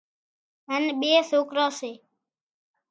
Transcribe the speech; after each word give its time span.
هانَ 0.69 0.83
ٻي 0.99 1.11
سوڪريون 1.29 1.69
سي 1.79 1.91